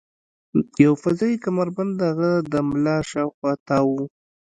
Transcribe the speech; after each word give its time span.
یو 0.83 0.93
فضايي 1.03 1.37
کمربند 1.45 1.91
د 1.97 2.01
هغه 2.11 2.31
د 2.51 2.53
ملا 2.69 2.97
شاوخوا 3.11 3.51
تاو 3.67 3.87
و 3.95 3.97